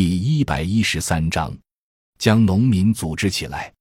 [0.00, 1.52] 第一百一十三章，
[2.20, 3.74] 将农民组织起来。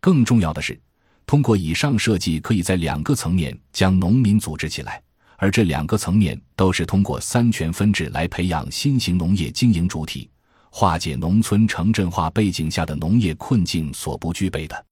[0.00, 0.80] 更重要的是，
[1.26, 5.02] 通过以上设计，可以在两个层面将农民组织起来，
[5.36, 10.30] 而这两个层面都是通过三权分置来培养新型农业经营主体，
[10.70, 14.86] 化解农村城镇化背景下的农业困境所不具备的。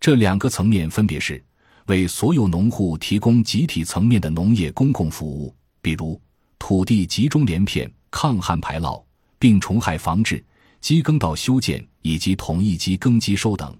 [0.00, 1.44] 这两个层面分别是：
[1.88, 6.18] 为所有农户提供集体层面的农业公共服务，比如
[6.58, 9.04] 土地集中连片、抗旱排涝。
[9.44, 10.42] 病虫害防治、
[10.80, 13.76] 机耕道修建以及统一机耕机收等。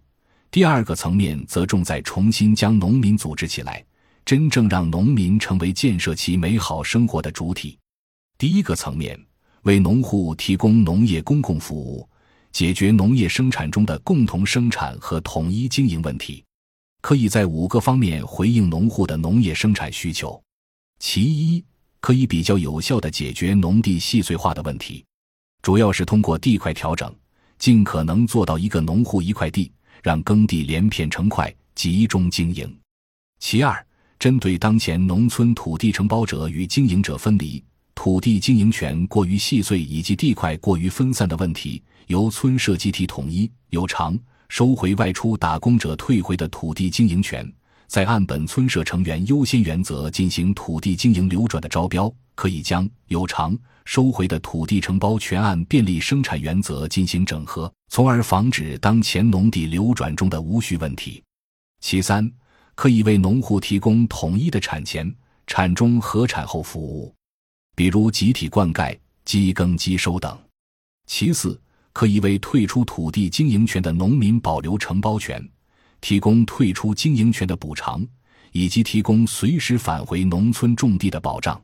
[0.51, 3.83] 第二个层面则重在重新将农民组织起来，
[4.27, 7.79] 真正让农民成为建设其美好生活的主体。
[8.37, 9.19] 第一个层面
[9.62, 12.06] 为农户提供农业公共服务，
[12.53, 16.45] 解决农业生产中的共同生产和统一经营问题，
[17.01, 20.39] 可以在五个方面回应农户的农业生产需求。
[20.98, 21.65] 其一，
[22.01, 25.03] 可以比较有效地解决农地细碎化的问题。
[25.65, 27.11] 主要是通过地块调整，
[27.59, 32.71] 尽可能做到一个农户一块地，让耕地连片成块，集中经营。
[33.39, 33.75] 其二，
[34.19, 44.19] 针对当前农村土地承包者与经营者分离、土地经营权过于细碎以及地块过于分散的问题，由村社集体统一有偿
[44.51, 47.51] 收回外出打工者退回的土地经营权，
[47.87, 53.57] 再按本村社成员优先原则进行土地经营流转的招标，可以将有偿。
[53.85, 61.23] 收回的土地承包权按便利生产原则进行整合，从而防止当前农地流转中的无序问题。
[61.81, 62.33] 其三，
[62.75, 65.15] 可以为农户提供统一的产前、
[65.47, 67.15] 产中和产后服务，
[67.77, 70.35] 比如集体灌溉、机耕机收等。
[71.07, 71.61] 其四，
[71.93, 75.47] 可以为退出土地经营权的农民保留承包权，
[76.01, 78.03] 提供退出经营权的补偿，
[78.53, 81.62] 以及提供随时返回农村种地的保障。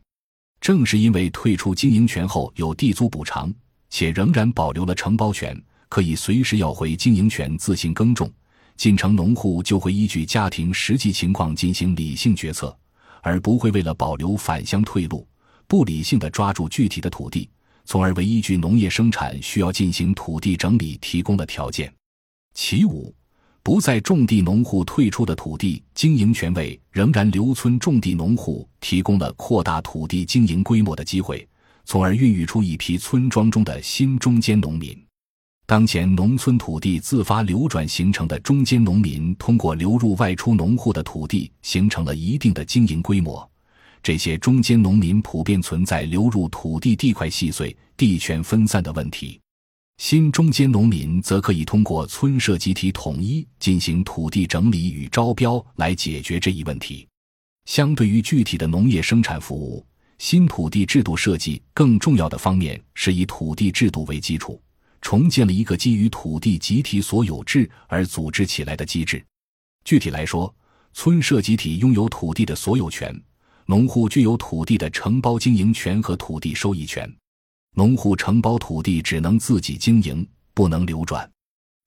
[0.60, 3.52] 正是因为退出经营权后有地租补偿，
[3.88, 5.58] 且仍然保留了承包权，
[5.88, 8.30] 可以随时要回经营权自行耕种，
[8.76, 12.76] 进城农户就会依据家庭实际情况进行理性决策，
[13.22, 15.26] 而不会为了保留返乡退路，
[15.66, 17.48] 不理性的抓住具体的土地，
[17.86, 21.92] 从而为依据农业生产需要进行土地整理提供了条件。
[22.54, 23.14] 其五。
[23.62, 31.46] 不再种地农户退出的土地经营权为仍然留村种地农户提供了扩大土地经营规模的机会，
[31.84, 34.96] 从而孕育出一批村庄中的新中间农民。
[35.66, 43.48] 当前农村土地自发流转形成的中间农民，通过流入外出农户的土地，形成了一定的经营规模。
[44.02, 49.38] 这些中间农民普遍存在流入土地地块细碎、地权分散的问题。
[50.00, 57.06] 新中间农民则可以通过村社集体统一进行土地整理与招标来解决这一问题。
[57.66, 64.58] 相对于具体的农业生产服务，新土地制度设计更重要的方面是以土地制度为基础，
[65.02, 69.22] 重建了一个基于土地集体所有制而组织起来的机制。
[69.84, 70.52] 具体来说，
[70.94, 73.14] 村社集体拥有土地的所有权，
[73.66, 77.14] 农户具有土地的承包经营权和土地收益权。
[77.74, 81.24] 农户承包土地只能自己经营，不能流转；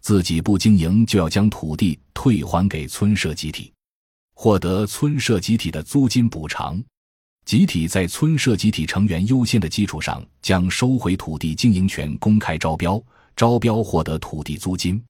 [0.01, 3.71] 自己不经营，就要将土地退还给村社集体，
[4.33, 6.81] 获得村社集体的租金补偿。
[7.45, 13.03] 集体在村社集体成员优先的基础上，将收回土地经营权公开招标，
[13.35, 15.03] 招标获得土地租金。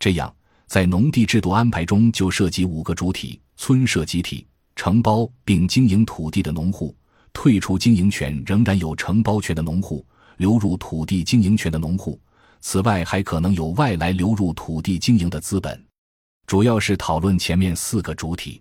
[0.00, 0.34] 这样，
[0.66, 6.92] 在农地制度安排中就涉及五个主体：村社集体、承包并经营土地的农户。
[7.32, 10.04] 退出经营权仍然有承包权的农户，
[10.38, 12.18] 流入土地经营权的农户，
[12.60, 15.84] 此外还可能有外来流入土地经营的资本。
[16.46, 18.60] 主要是讨论前面四个主体。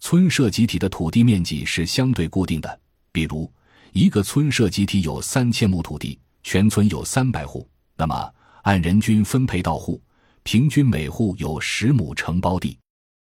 [0.00, 2.80] 村社集体的土地面积是相对固定的，
[3.12, 3.52] 比如
[3.92, 10.00] 一个村社集体有三千亩土地，全村有三百户，那么按人均分配到户，
[10.44, 12.78] 平均每户有十亩承包地。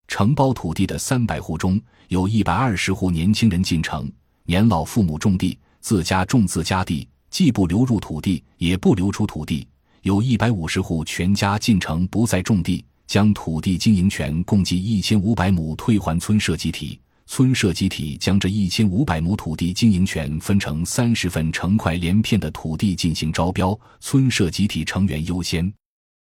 [0.09, 4.11] 承包土地的三百户中有一百二十户年轻人进城。
[4.43, 9.67] 年老父母种地，自家种自家地，既不流入土地，也不流出土地。
[10.03, 16.99] 有一百五十户全家进城，不再种地，将土地经营权共计一千五百亩退还村社集体。
[17.29, 25.69] 村社集体将这一千五百亩土地经营权分成三十份成块连片的土地进行招标，村社集体成员优先。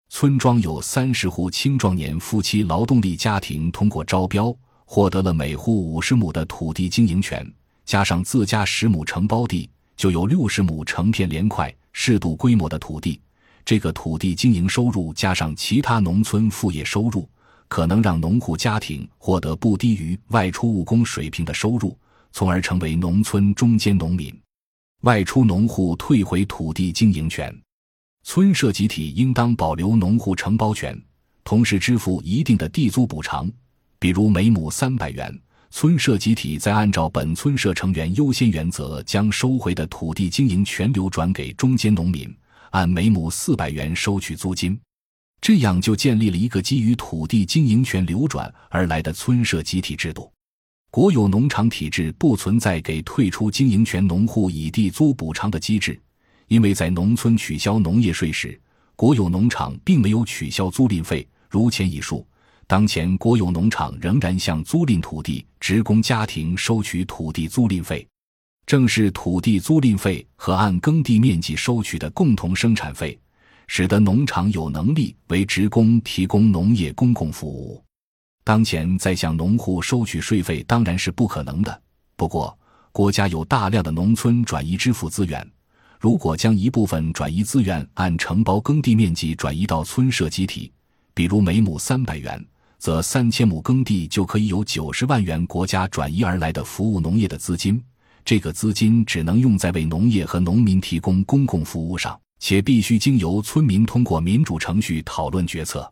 [0.10, 4.56] 村庄有三十户青壮年夫妻劳动力家庭通过招标，
[4.86, 7.46] 获得了每户五十亩的土地经营权。
[7.84, 13.20] 加上自家十亩承包地，就有六十亩成片连块、适度规模的土地。
[13.66, 17.30] 这个土地经营收入加上其他农村副业收入，
[17.68, 21.98] 可能让农户家庭获得不低于外出务工水平的收入，
[22.32, 24.38] 从而成为农村中间农民。
[25.04, 27.54] 外出农户退回土地经营权。
[28.24, 30.98] 村社集体应当保留农户承包权，
[31.44, 33.52] 同时支付一定的地租补偿，
[34.00, 35.38] 比如每亩三百元。
[35.76, 42.32] 村社集体再按照本村社成员优先原则，将收回的土地经营权流转给中间农民，
[42.70, 44.80] 按每亩四百元收取租金。
[45.42, 50.32] 这样就建立了一个基于土地经营权流转而来的村社集体制度。
[50.92, 56.00] 国有农场体制不存在给退出经营权农户以地租补偿的机制，
[56.50, 58.62] 因为在农村取消农业税时，
[58.96, 61.28] 国有农场并没有取消租赁费。
[61.50, 62.26] 如前已述。
[62.66, 68.08] 当前国有农场仍然向租赁土地职工家庭收取土地租赁费，
[68.66, 73.20] 正是土地租赁费和按耕地面积收取的共同生产费，
[73.68, 77.84] 使得农场有能力为职工提供农业公共服务。
[78.46, 81.82] 当前再向农户收取税费当然是不可能的。
[82.16, 82.58] 不过，
[82.92, 85.46] 国家有大量的农村转移支付资源，
[86.00, 90.72] 如果将一部分转移资源按承包耕地面积转移到村社集体，
[91.14, 92.44] 比如每亩三百元。
[92.84, 97.82] 则三千亩耕地就可以有九十万元国家转移而来的服务农业的资金，
[98.26, 105.90] 这个资金只能用在为农业和农民提供公共服务上，且必须经由村民通过民主程序讨论决策。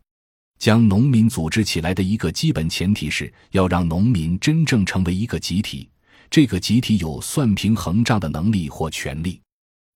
[0.60, 5.90] 将农民组织起来的一个基本前提是要让农民真正成为一个集体，
[6.30, 9.40] 这个集体有算平衡账的能力或权利。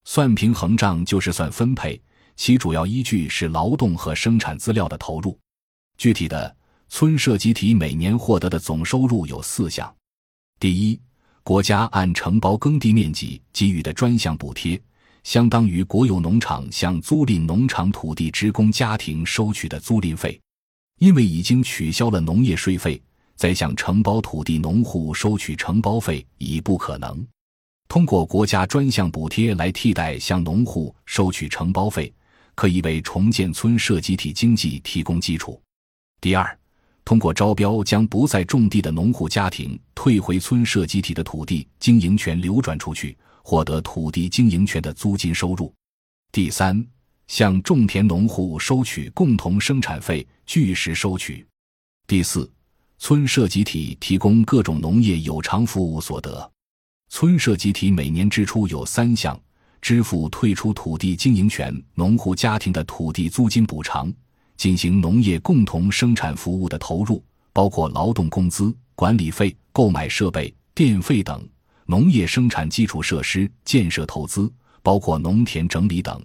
[0.06, 2.00] 算平衡账就是算分配，
[2.36, 5.38] 其主要依据是劳动和生产资料的投入，
[5.98, 6.55] 具体的。
[6.88, 9.94] 村社集体每年获得的总收入有四项：
[10.58, 10.98] 第一，
[11.42, 14.80] 国家按承包耕地面积给予的专项补贴，
[15.22, 20.40] 相当于国有农场向租赁农场土地职工家庭收取的租赁费。
[20.98, 23.02] 因为已经取消了农业税费，
[23.34, 27.26] 再向承包土地农户收取承包费已不可能。
[27.88, 32.10] 通过国家专项补贴来替代向农户收取承包费，
[32.54, 35.60] 可以为重建村社集体经济提供基础。
[36.20, 36.58] 第二。
[37.06, 45.72] 通过招标，将不再种地的农户家庭退回村社集体的土地经营权流转出去，获得土地经营权的租金收入。
[46.32, 46.84] 第三，
[47.28, 51.46] 向种田农户收取共同生产费，据实收取。
[52.08, 52.50] 第四，
[52.98, 56.50] 村社集体提供各种农业有偿服务所得。
[57.08, 59.40] 村社集体每年支出有三项：
[59.80, 64.12] 支付退出土地经营权农户家庭的土地租金补偿。
[64.56, 67.22] 进行农业共同生产服务的投入，
[67.52, 71.38] 包括劳动工资、管理费、购买设备、电费等；
[71.84, 76.20] 农业生产基础设施建设投资，包括农田整理等。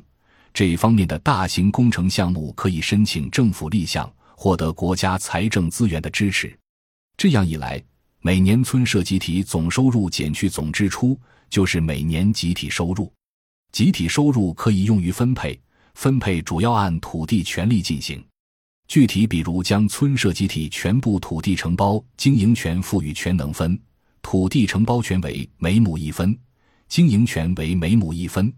[0.53, 6.57] 这一方面的大型工程项目可以申请政府立项，获得国家财政资源的支持。
[7.15, 7.81] 这样一来，
[8.21, 11.17] 每年村社集体总收入减去总支出，
[11.49, 13.11] 就是每年集体收入。
[13.71, 15.57] 集体收入可以用于分配。
[15.95, 18.23] 分配主要按土地权利进行，
[18.87, 23.79] 具体比如将村社集体全部土地承包经营权赋予全能分，
[24.21, 26.37] 土地承包权为每亩一分，
[26.87, 28.51] 经营权为每亩一分。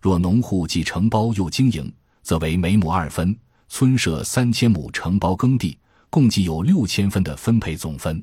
[0.00, 1.92] 若农户既承包又经营，
[2.22, 3.36] 则为每亩二分。
[3.68, 5.78] 村社三千亩承包耕地，
[6.08, 8.22] 共计有六千分的分配总分。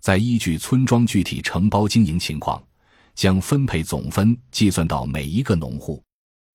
[0.00, 2.60] 再依据村庄具体承包经营情况，
[3.14, 6.02] 将分配总分计算到每一个农户。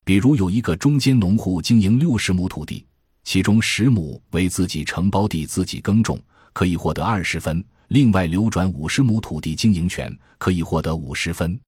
[0.08, 2.86] 比如有一个中间农户经营六十亩土地，
[3.26, 6.18] 其中十亩为自己承包地，自己耕种，
[6.54, 11.60] 可以获得二十分；另外流转五十亩土地经营权，可以获得五十分。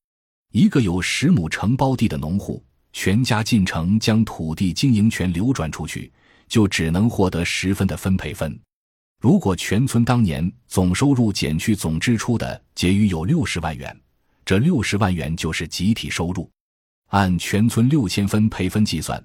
[0.53, 6.09] 一个有十亩承包地的农户，全家进城将土地经营权流转出去，
[6.47, 8.57] 就只能获得十分的分配分。
[9.21, 13.93] 如果全村当年总收入减去总支出的结余有六十万元，
[14.45, 16.49] 这六十万元就是集体收入。
[17.09, 19.23] 按全村六千分配分计算，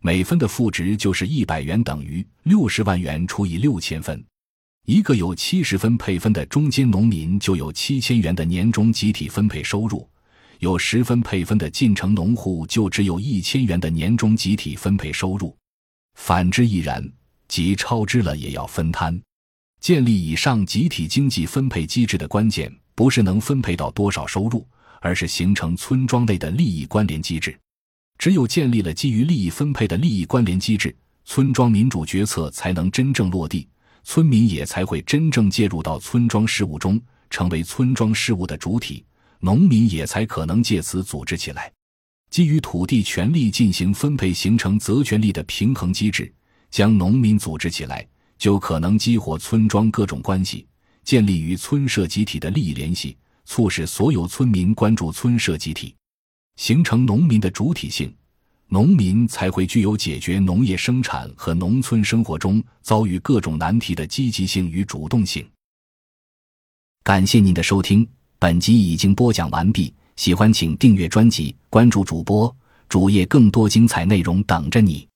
[0.00, 4.24] 每分的赋值就是一百元，等于六十万元除以六千分。
[4.86, 10.08] 一个有七十分配分的中间农民就有七千元的年终集体分配收入，
[10.60, 15.54] 有十分配分的进城农户就只有一千元的年终集体分配收入。
[16.14, 17.06] 反之亦然，
[17.48, 19.20] 即超支了也要分摊。
[19.78, 24.66] 建立以上集体经济分配机制的关键，不是能分配到多少收入。
[25.06, 27.56] 而是形成村庄内的利益关联机制，
[28.18, 30.92] 只有建立了基于利益分配的利益关联机制，
[31.24, 33.68] 村庄民主决策才能真正落地，
[34.02, 39.04] 村民也才会真正介入到村庄事务中，成为村庄事务的主体，
[39.38, 41.72] 农民也才可能借此组织起来，
[42.28, 46.34] 基于土地权利进行分配，形成责权利的平衡机制，
[46.68, 48.04] 将农民组织起来，
[48.38, 50.66] 就可能激活村庄各种关系，
[51.04, 53.16] 建立与村社集体的利益联系。
[53.46, 55.94] 促使所有村民关注村社集体，
[56.56, 58.14] 形成农民的主体性。
[58.68, 65.48] 农民才会具有解决农业生产和农村生活中遭遇各种难题的积极性与主动性。
[67.04, 68.04] 感谢您的收听，
[68.40, 69.94] 本集已经播讲完毕。
[70.16, 72.54] 喜欢请订阅专辑，关注主播
[72.88, 75.06] 主页，更多精彩内容等着你。